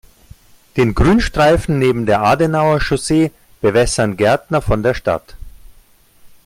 Den 0.77 0.95
Grünstreifen 0.95 1.77
neben 1.77 2.07
der 2.07 2.21
Adenauer-Chaussee 2.23 3.29
bewässern 3.61 4.17
Gärtner 4.17 4.59
von 4.63 4.81
der 4.81 4.95
Stadt. 4.95 5.35